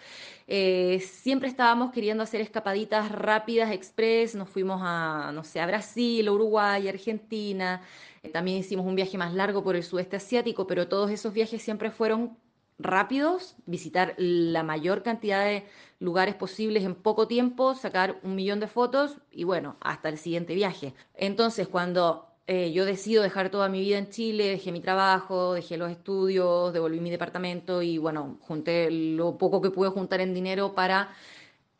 [0.46, 6.88] eh, siempre estábamos queriendo hacer escapaditas rápidas, express, nos fuimos a, no sé, Brasil, Uruguay,
[6.88, 7.82] Argentina,
[8.22, 11.62] eh, también hicimos un viaje más largo por el sudeste asiático, pero todos esos viajes
[11.62, 12.36] siempre fueron
[12.78, 15.66] rápidos, visitar la mayor cantidad de
[15.98, 20.54] lugares posibles en poco tiempo, sacar un millón de fotos y bueno, hasta el siguiente
[20.54, 20.94] viaje.
[21.14, 25.76] Entonces, cuando eh, yo decido dejar toda mi vida en Chile, dejé mi trabajo, dejé
[25.76, 30.74] los estudios, devolví mi departamento y bueno, junté lo poco que pude juntar en dinero
[30.74, 31.10] para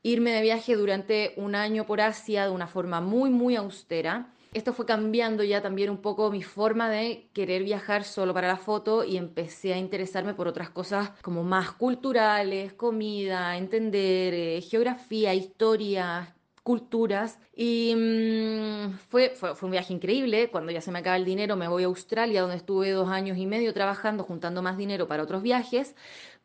[0.03, 4.35] irme de viaje durante un año por Asia de una forma muy, muy austera.
[4.53, 8.59] Esto fue cambiando ya también un poco mi forma de querer viajar solo para la
[8.59, 15.33] foto y empecé a interesarme por otras cosas como más culturales, comida, entender, eh, geografía,
[15.33, 16.35] historia,
[16.69, 17.39] culturas.
[17.57, 20.51] Y mm, fue, fue, un viaje increíble.
[20.51, 23.39] Cuando ya se me acaba el dinero me voy a Australia, donde estuve dos años
[23.39, 25.95] y medio trabajando, juntando más dinero para otros viajes.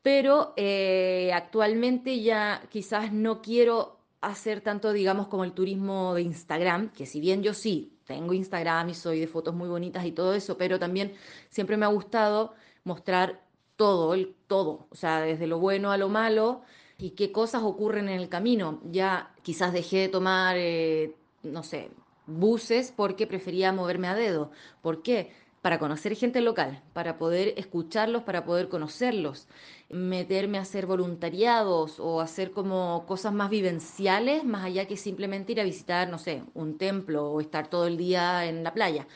[0.02, 6.90] Pero eh, actualmente ya quizás no quiero hacer tanto, digamos, como el turismo de Instagram,
[6.94, 10.34] que si bien yo sí tengo Instagram y soy de fotos muy bonitas y todo
[10.34, 11.12] eso, pero también
[11.50, 12.54] siempre me ha gustado
[12.86, 13.42] mostrar
[13.76, 16.62] todo, el todo, o sea, desde lo bueno a lo malo
[16.98, 18.82] y qué cosas ocurren en el camino.
[18.86, 21.92] Ya quizás dejé de tomar, eh, no sé,
[22.28, 24.52] buses porque prefería moverme a dedo.
[24.82, 25.32] ¿Por qué?
[25.64, 29.48] para conocer gente local, para poder escucharlos, para poder conocerlos,
[29.90, 35.62] meterme a hacer voluntariados o hacer como cosas más vivenciales, más allá que simplemente ir
[35.62, 39.08] a visitar, no sé, un templo o estar todo el día en la playa.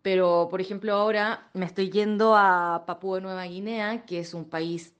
[0.00, 4.94] Pero, por ejemplo, ahora me estoy yendo a Papúa Nueva Guinea, que es un país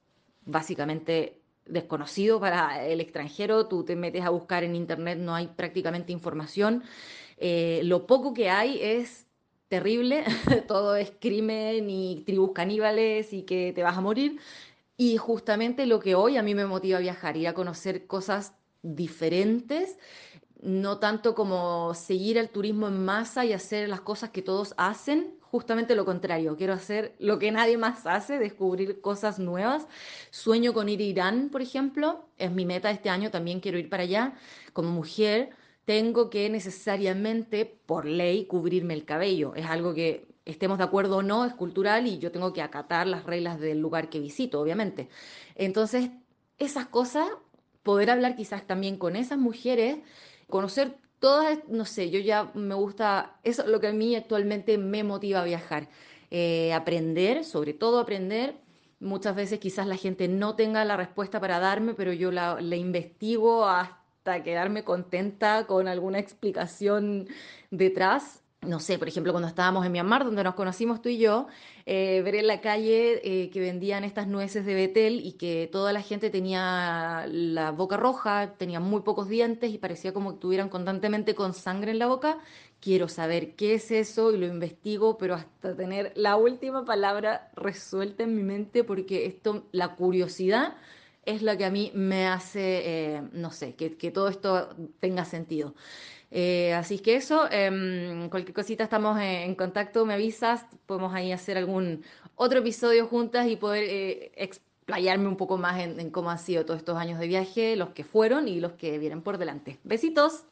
[0.44, 3.66] básicamente desconocido para el extranjero.
[3.66, 6.82] Tú te metes a buscar en internet, no hay prácticamente información.
[7.36, 9.26] Eh, lo poco que hay es
[9.68, 10.24] terrible,
[10.68, 14.38] todo es crimen y tribus caníbales y que te vas a morir.
[14.96, 18.52] Y justamente lo que hoy a mí me motiva a viajar, ir a conocer cosas
[18.82, 19.96] diferentes,
[20.60, 25.39] no tanto como seguir el turismo en masa y hacer las cosas que todos hacen,
[25.50, 29.86] justamente lo contrario, quiero hacer lo que nadie más hace, descubrir cosas nuevas.
[30.30, 33.88] Sueño con ir a Irán, por ejemplo, es mi meta este año, también quiero ir
[33.88, 34.34] para allá
[34.72, 35.50] como mujer
[35.90, 39.56] tengo que necesariamente, por ley, cubrirme el cabello.
[39.56, 43.08] Es algo que estemos de acuerdo o no, es cultural y yo tengo que acatar
[43.08, 45.08] las reglas del lugar que visito, obviamente.
[45.56, 46.10] Entonces,
[46.58, 47.28] esas cosas,
[47.82, 49.98] poder hablar quizás también con esas mujeres,
[50.48, 54.78] conocer todas, no sé, yo ya me gusta, eso es lo que a mí actualmente
[54.78, 55.88] me motiva a viajar.
[56.30, 58.56] Eh, aprender, sobre todo aprender.
[59.00, 62.76] Muchas veces quizás la gente no tenga la respuesta para darme, pero yo la, la
[62.76, 67.28] investigo hasta quedarme contenta con alguna explicación
[67.70, 68.39] detrás.
[68.62, 71.46] No sé, por ejemplo, cuando estábamos en Myanmar, donde nos conocimos tú y yo,
[71.86, 75.94] eh, ver en la calle eh, que vendían estas nueces de Betel y que toda
[75.94, 80.68] la gente tenía la boca roja, tenía muy pocos dientes y parecía como que estuvieran
[80.68, 82.38] constantemente con sangre en la boca.
[82.80, 88.24] Quiero saber qué es eso y lo investigo, pero hasta tener la última palabra resuelta
[88.24, 90.76] en mi mente, porque esto, la curiosidad
[91.24, 95.74] es lo que a mí me hace, eh, no sé, que, todo esto tenga sentido.
[96.30, 101.56] Eh, así que eso, em, cualquier cosita estamos en, contacto, me avisas, podemos ahí hacer
[101.58, 102.04] algún
[102.36, 106.78] otro episodio juntas y poder eh, explayarme un poco más en, cómo han sido todos
[106.78, 109.78] estos años de viaje, los que fueron y los que vienen por delante.
[109.82, 110.44] Besitos.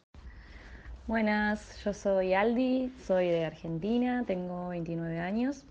[1.07, 5.65] Buenas, yo soy Aldi, soy de Argentina, tengo 29 años.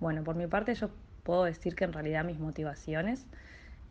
[0.00, 0.90] Bueno, por mi parte yo
[1.22, 3.26] puedo decir que en realidad mis motivaciones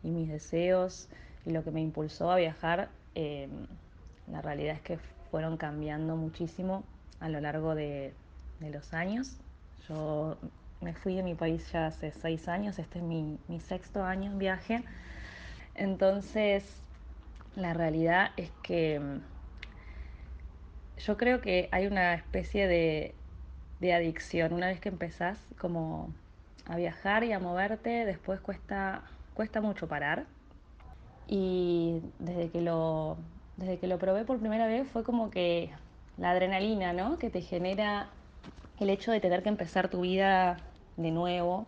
[0.02, 1.08] y mis deseos
[1.46, 3.48] y lo que me impulsó a viajar, eh,
[4.30, 4.98] la realidad es que
[5.34, 6.84] fueron cambiando muchísimo
[7.18, 8.14] a lo largo de,
[8.60, 9.36] los años.
[9.88, 10.36] Yo
[10.80, 14.38] me fui de mi país ya hace seis años, este es mi, sexto año en
[14.38, 14.84] viaje.
[15.74, 16.80] Entonces,
[17.56, 19.20] la realidad es que mm,
[21.00, 23.16] yo creo que hay una especie de,
[23.80, 24.52] de adicción.
[24.52, 26.14] Una vez que empezás como
[26.66, 29.02] a viajar y a moverte, después cuesta
[29.34, 30.26] cuesta mucho parar.
[31.26, 33.18] Y desde que lo,
[33.56, 35.70] desde que lo probé por primera vez fue como que
[36.16, 37.18] la adrenalina, ¿no?
[37.18, 38.08] Que te genera
[38.80, 40.56] el hecho de tener que empezar tu vida
[40.96, 41.66] de nuevo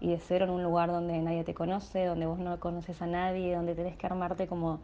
[0.00, 3.06] y de cero en un lugar donde nadie te conoce, donde vos no conoces a
[3.06, 4.80] nadie, donde tenés que armarte como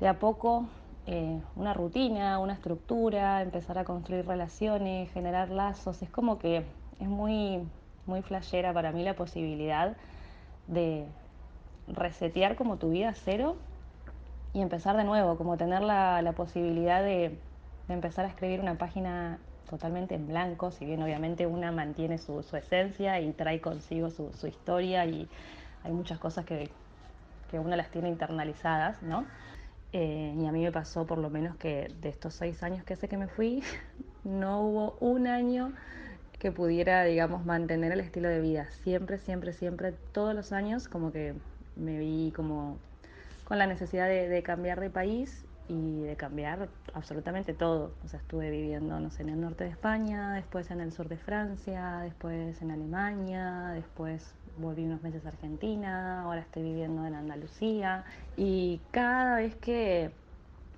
[0.00, 0.66] de a poco
[1.06, 6.02] eh, una rutina, una estructura, empezar a construir relaciones, generar lazos.
[6.02, 6.64] Es como que
[6.98, 7.60] es muy,
[8.06, 9.96] muy flashera para mí la posibilidad
[10.66, 11.06] de
[11.88, 13.56] resetear como tu vida a cero
[14.52, 17.38] y empezar de nuevo, como tener la, la posibilidad de,
[17.88, 22.42] de, empezar a escribir una página totalmente en blanco, si bien obviamente una mantiene su,
[22.42, 25.28] su esencia y trae consigo su, su, historia y
[25.84, 26.70] hay muchas cosas que,
[27.50, 29.24] que uno las tiene internalizadas, ¿no?
[29.92, 32.96] Eh, y a mí me pasó por lo menos que de estos seis años que
[32.96, 33.62] sé que me fui,
[34.24, 35.72] no hubo un año
[36.38, 38.68] que pudiera, digamos, mantener el estilo de vida.
[38.82, 41.34] Siempre, siempre, siempre, todos los años como que
[41.76, 42.78] me vi como
[43.50, 47.92] con la necesidad de, cambiar de país y de cambiar absolutamente todo.
[48.04, 51.08] O sea, estuve viviendo, no sé, en el norte de España, después en el sur
[51.08, 57.16] de Francia, después en Alemania, después volví unos meses a Argentina, ahora estoy viviendo en
[57.16, 58.04] Andalucía
[58.36, 60.12] y cada vez que,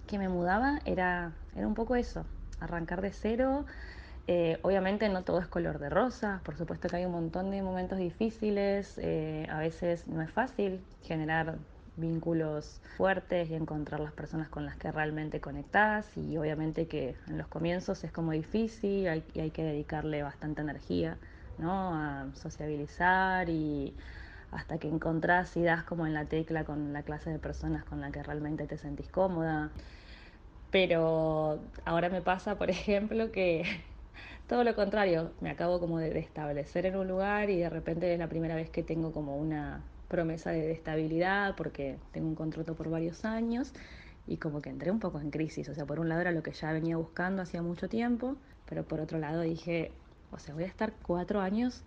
[0.06, 2.24] que me mudaba era, era un poco eso,
[2.58, 3.66] arrancar de cero.
[4.28, 7.60] Eh, obviamente no todo es color de rosa, por supuesto que hay un montón de
[7.60, 11.58] momentos difíciles, eh, a veces no es fácil generar
[11.96, 17.38] vínculos fuertes y encontrar las personas con las que realmente conectás y obviamente que en
[17.38, 21.18] los comienzos es como difícil hay, y hay que dedicarle bastante energía
[21.58, 21.94] ¿no?
[21.94, 23.94] a sociabilizar y
[24.50, 28.00] hasta que encontrás y das como en la tecla con la clase de personas con
[28.00, 29.70] la que realmente te sentís cómoda.
[30.70, 33.64] Pero ahora me pasa, por ejemplo, que
[34.48, 38.18] todo lo contrario, me acabo como de establecer en un lugar y de repente es
[38.18, 42.90] la primera vez que tengo como una promesa de estabilidad porque tengo un contrato por
[42.90, 43.72] varios años
[44.26, 45.68] y como que entré un poco en crisis.
[45.70, 48.36] O sea, por un lado era lo que ya venía buscando hacía mucho tiempo,
[48.68, 49.90] pero por otro lado dije,
[50.30, 51.82] o sea, voy a estar cuatro años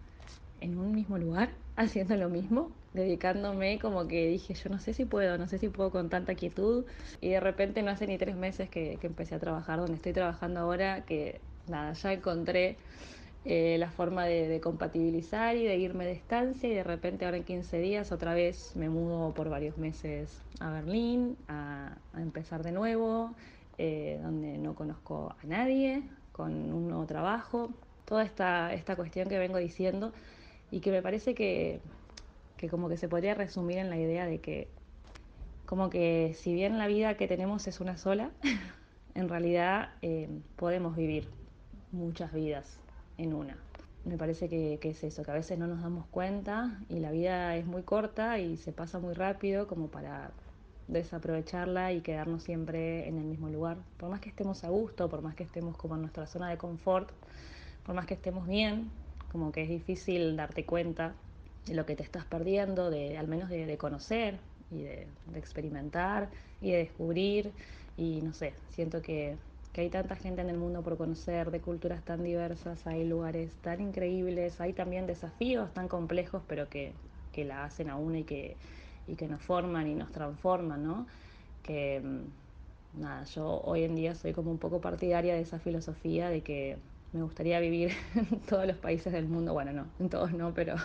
[0.60, 5.06] en un mismo lugar haciendo lo mismo, dedicándome como que dije, yo no sé si
[5.06, 6.86] puedo, no sé si puedo con tanta quietud.
[7.22, 10.14] Y de repente no hace ni tres meses que, que empecé a trabajar donde estoy
[10.14, 12.78] trabajando ahora, que nada, ya encontré
[13.48, 17.38] eh, la forma de, de, compatibilizar y de irme de estancia y de repente ahora
[17.38, 22.72] en 15 días otra vez me mudo por varios meses a Berlín a, empezar de
[22.72, 23.36] nuevo,
[23.78, 27.70] eh, donde no conozco a nadie, con un nuevo trabajo,
[28.06, 30.12] toda esta, esta cuestión que vengo diciendo
[30.72, 31.82] y que me parece que,
[32.58, 34.70] que como que se podría resumir en la idea de que
[35.68, 38.32] como que si bien la vida que tenemos es una sola,
[39.14, 41.30] en realidad eh, podemos vivir
[41.92, 42.80] muchas vidas
[43.17, 43.58] en una.
[44.06, 47.12] Me parece que, que, es eso, que a veces no nos damos cuenta y la
[47.12, 50.32] vida es muy corta y se pasa muy rápido como para
[50.88, 53.78] desaprovecharla y quedarnos siempre en el mismo lugar.
[53.97, 56.58] Por más que estemos a gusto, por más que estemos como en nuestra zona de
[56.58, 57.10] confort,
[57.86, 58.91] por más que estemos bien,
[59.32, 61.15] como que es difícil darte cuenta
[61.65, 64.38] de lo que te estás perdiendo, de al menos de, conocer
[64.71, 66.30] y de, de experimentar
[66.62, 67.51] y de descubrir
[67.97, 69.38] y no sé, siento que
[69.76, 73.52] que hay tanta gente en el mundo por conocer, de culturas tan diversas, hay lugares
[73.62, 76.94] tan increíbles, hay también desafíos tan complejos, pero que,
[77.34, 78.56] que la hacen a uno y que,
[79.06, 81.08] y que nos forman y nos transforman, ¿no?
[81.62, 82.02] Que
[82.94, 86.78] nada, yo hoy en día soy como un poco partidaria de esa filosofía de que
[87.12, 90.76] me gustaría vivir en todos los países del mundo, bueno, no, en todos no, pero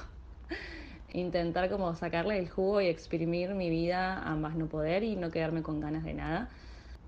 [1.12, 5.30] intentar como sacarle el jugo y exprimir mi vida a más no poder y no
[5.30, 6.50] quedarme con ganas de nada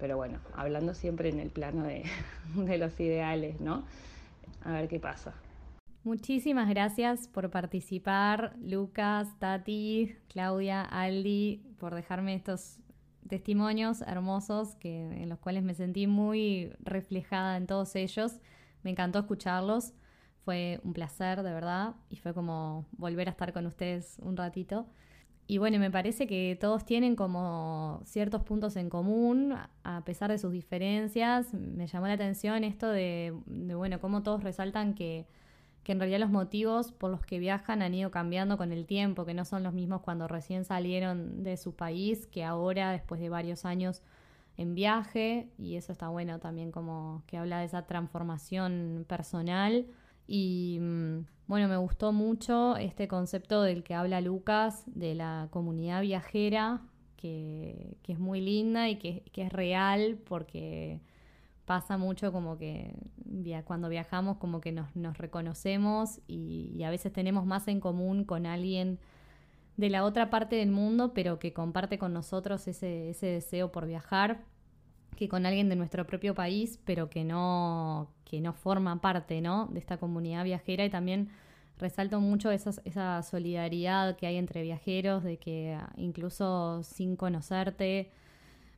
[0.03, 1.85] pero bueno, hablando siempre en el plano
[2.57, 3.85] de, los ideales, ¿no?
[4.65, 5.33] A ver qué pasa.
[6.03, 12.81] Muchísimas gracias por participar, Lucas, Tati, Claudia, Aldi, por dejarme estos
[13.29, 18.41] testimonios hermosos que, en los cuales me sentí muy reflejada en todos ellos.
[18.83, 19.93] Me encantó escucharlos.
[20.45, 24.89] Fue un placer, de verdad, y fue como volver a estar con ustedes un ratito.
[25.53, 30.39] Y bueno, me parece que todos tienen como ciertos puntos en común, a pesar de
[30.39, 31.53] sus diferencias.
[31.53, 35.27] Me llamó la atención esto de, bueno, cómo todos resaltan que,
[35.83, 39.27] que en realidad los motivos por los que viajan han ido cambiando con el tiempo,
[39.27, 43.29] que no son los mismos cuando recién salieron de su país, que ahora, después de
[43.29, 44.01] varios años
[44.57, 49.85] en viaje, y eso está bueno también como que habla de esa transformación personal.
[50.27, 50.81] Y
[51.47, 56.83] bueno, me gustó mucho este concepto del que habla Lucas, de la comunidad viajera,
[57.17, 61.01] que, es muy linda y que, es real porque
[61.65, 62.95] pasa mucho como que
[63.65, 68.99] cuando viajamos como que nos, reconocemos y, a veces tenemos más en común con alguien
[69.77, 74.45] de la otra parte del mundo, pero que comparte con nosotros ese deseo por viajar,
[75.29, 79.67] con alguien de nuestro propio país, pero que no, que no forma parte ¿no?
[79.67, 81.31] de esta comunidad viajera y también
[81.79, 88.11] resalto mucho esa solidaridad que hay entre viajeros, de que incluso sin conocerte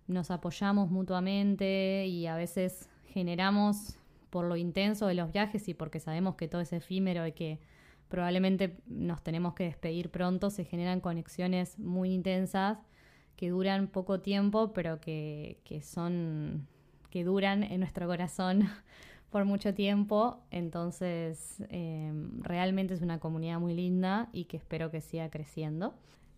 [0.07, 3.97] nos apoyamos mutuamente y a veces generamos
[4.31, 7.61] por lo intenso de los viajes y porque sabemos que todo es efímero y que
[8.09, 12.79] probablemente nos tenemos que despedir pronto, se generan conexiones muy intensas
[13.37, 16.67] que duran poco tiempo, pero que, que son
[17.15, 18.69] que duran en nuestro corazón
[19.31, 20.41] por mucho tiempo.
[20.51, 25.95] Entonces, em, realmente es una comunidad muy linda y que espero que siga creciendo.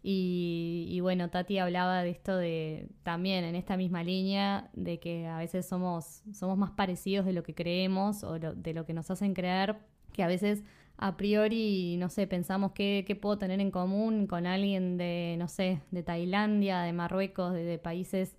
[0.08, 5.38] Y, bueno, Tati hablaba de esto de también en esta misma línea, de que a
[5.38, 9.34] veces somos, somos más parecidos de lo que creemos o de lo que nos hacen
[9.34, 9.78] creer,
[10.12, 10.62] que a veces
[10.98, 15.82] a priori, no sé, pensamos qué, puedo tener en común con alguien de, no sé,
[15.90, 18.36] de Tailandia, de Marruecos, de, países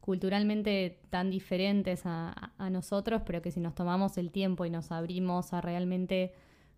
[0.00, 5.52] culturalmente tan diferentes a, nosotros, pero que si nos tomamos el tiempo y nos abrimos
[5.52, 6.32] a realmente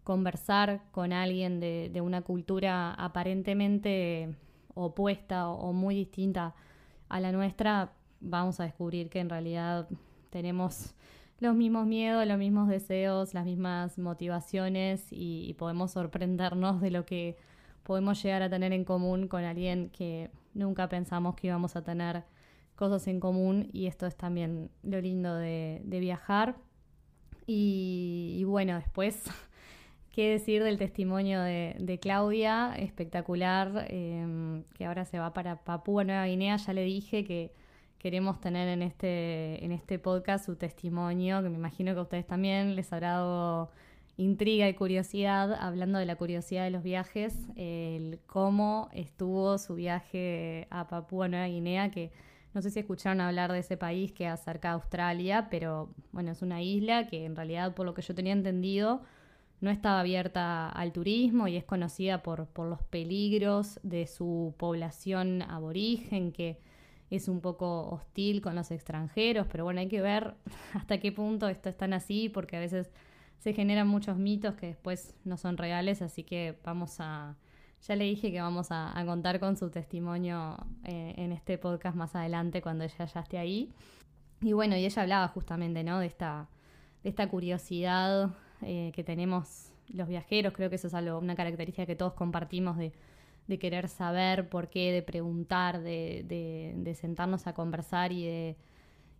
[0.05, 4.37] conversar con alguien de, una cultura aparentemente
[4.74, 6.55] opuesta o muy distinta
[7.09, 9.89] a la nuestra, vamos a descubrir que en realidad
[10.30, 10.95] tenemos
[11.43, 17.36] los mismos miedos, los mismos deseos, las mismas motivaciones y, podemos sorprendernos de lo que
[17.82, 22.22] podemos llegar a tener en común con alguien que nunca pensamos que íbamos a tener
[22.76, 26.55] cosas en común y esto es también lo lindo de, viajar.
[27.45, 29.24] Y, bueno, después,
[30.12, 32.72] ¿qué decir del testimonio de, Claudia?
[32.78, 36.57] Espectacular, eh, que ahora se va para Papúa Nueva Guinea.
[36.57, 37.53] Ya le dije que
[38.03, 42.26] queremos tener en este, en este podcast su testimonio, que me imagino que a ustedes
[42.26, 43.70] también les habrá dado
[44.16, 50.66] intriga y curiosidad, hablando de la curiosidad de los viajes, el cómo estuvo su viaje
[50.70, 52.11] a Papúa Nueva Guinea, que
[52.55, 56.42] no sé si escucharon hablar de ese país que acerca a Australia, pero bueno, es
[56.42, 59.03] una isla que en realidad, por lo que yo tenía entendido,
[59.61, 65.42] no estaba abierta al turismo y es conocida por, por los peligros de su población
[65.42, 66.59] aborigen, que
[67.17, 70.35] es un poco hostil con los extranjeros, pero bueno, hay que ver
[70.75, 72.91] hasta qué punto esto es tan así, porque a veces
[73.39, 77.37] se generan muchos mitos que después no son reales, así que vamos a,
[77.87, 82.15] ya le dije que vamos a, contar con su testimonio eh, en este podcast más
[82.15, 83.73] adelante cuando ella ya esté ahí.
[84.41, 85.99] Y bueno, y ella hablaba justamente, ¿no?
[85.99, 86.49] De esta,
[87.03, 88.31] de esta curiosidad
[88.63, 92.79] eh, que tenemos los viajeros, creo que eso es algo, una característica que todos compartimos
[92.79, 92.93] de
[93.47, 96.24] de querer saber por qué, de preguntar, de,
[96.76, 98.57] de, sentarnos a conversar y de,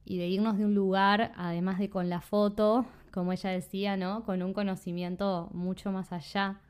[0.05, 4.25] y de irnos de un lugar, además de con la foto, como ella decía, ¿no?
[4.25, 6.61] Con un conocimiento mucho más allá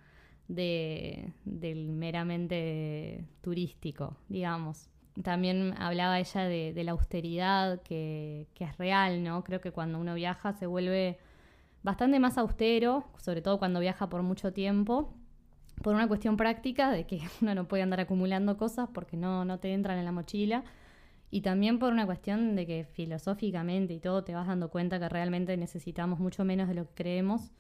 [0.49, 4.89] de, del meramente turístico, digamos.
[5.23, 9.45] También hablaba ella de, de la austeridad que, que, es real, ¿no?
[9.45, 11.19] Creo que cuando uno viaja se vuelve
[11.83, 15.15] bastante más austero, sobre todo cuando viaja por mucho tiempo,
[15.83, 19.59] por una cuestión práctica de que uno no puede andar acumulando cosas porque no, no
[19.59, 20.65] te entran en la mochila.
[21.31, 25.09] Y también por una cuestión de que filosóficamente y todo te vas dando cuenta que
[25.09, 27.53] realmente necesitamos mucho menos de lo que creemos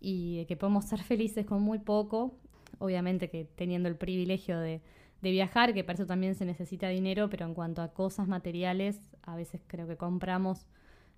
[0.00, 2.34] y que podemos ser felices con muy poco.
[2.78, 4.80] Obviamente que teniendo el privilegio de,
[5.20, 8.98] de viajar, que para eso también se necesita dinero, pero en cuanto a cosas materiales,
[9.22, 10.66] a veces creo que compramos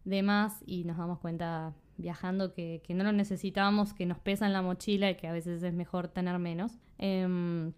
[0.04, 1.72] de más y nos damos cuenta
[2.02, 5.62] viajando que, no lo necesitamos, que nos pesa en la mochila y que a veces
[5.62, 6.72] es mejor tener menos.
[6.98, 7.72] Em,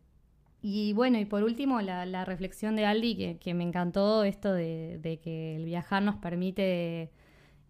[0.63, 5.57] y bueno, y por último, la, reflexión de Aldi, que, me encantó esto de, que
[5.57, 7.11] el viajar nos permite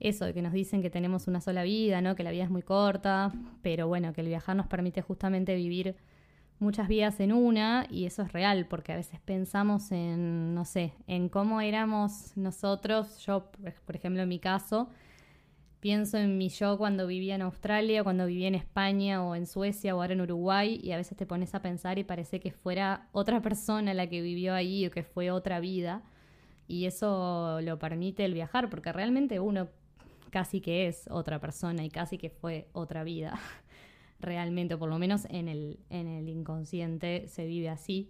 [0.01, 2.15] eso, de que nos dicen que tenemos una sola vida, ¿no?
[2.15, 3.33] que la vida es muy corta,
[3.63, 5.97] pero bueno, que el viajar nos permite justamente vivir
[6.59, 10.95] muchas vidas en una y eso es real porque a veces pensamos en, no sé,
[11.07, 13.51] en cómo éramos nosotros, yo
[13.85, 14.89] por ejemplo en mi caso,
[15.85, 19.95] pienso en mi yo cuando vivía en Australia, cuando vivía en España o en Suecia
[19.95, 23.11] o ahora en Uruguay y a veces te pones a pensar y parece que fuera
[23.13, 26.03] otra persona la que vivió ahí o que fue otra vida
[26.67, 29.69] y eso lo permite el viajar porque realmente uno
[30.31, 33.39] casi que es otra persona y casi que fue otra vida
[34.21, 38.09] realmente, o por lo menos en el, en el inconsciente se vive así.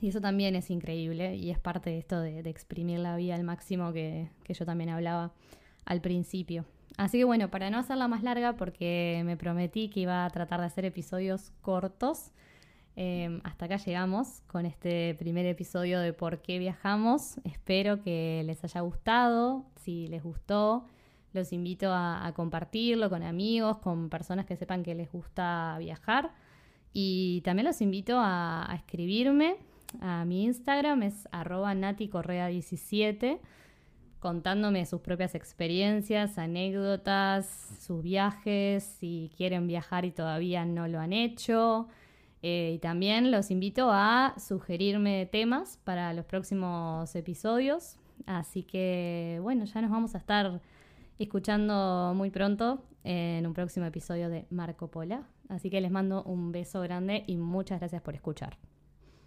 [0.00, 3.44] Y eso también es increíble y es parte de esto de, exprimir la vida al
[3.44, 5.34] máximo que, que yo también hablaba
[5.84, 6.64] al principio.
[6.96, 10.60] Así que bueno, para no hacerla más larga, porque me prometí que iba a tratar
[10.60, 12.32] de hacer episodios cortos,
[12.96, 17.38] em, hasta acá llegamos con este primer episodio de por qué viajamos.
[17.44, 19.64] Espero que les haya gustado.
[19.76, 20.84] Si les gustó,
[21.32, 26.32] los invito a, compartirlo con amigos, con personas que sepan que les gusta viajar.
[26.92, 29.56] Y también los invito a, a escribirme
[30.00, 33.40] a mi Instagram, es arroba naticorrea17
[34.22, 41.12] contándome sus propias experiencias, anécdotas, sus viajes, si quieren viajar y todavía no lo han
[41.12, 41.88] hecho.
[42.40, 47.96] Eh, y también los invito a sugerirme temas para los próximos episodios.
[48.24, 50.60] Así que bueno, ya nos vamos a estar
[51.18, 55.24] escuchando muy pronto en un próximo episodio de Marco Pola.
[55.48, 58.56] Así que les mando un beso grande y muchas gracias por escuchar.